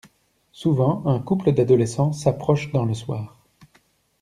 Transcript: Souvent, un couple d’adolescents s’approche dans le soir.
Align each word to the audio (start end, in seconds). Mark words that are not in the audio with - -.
Souvent, 0.51 1.05
un 1.05 1.19
couple 1.19 1.51
d’adolescents 1.51 2.11
s’approche 2.11 2.71
dans 2.71 2.85
le 2.85 2.95
soir. 2.95 3.39